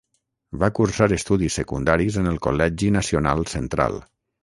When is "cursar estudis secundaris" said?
0.79-2.19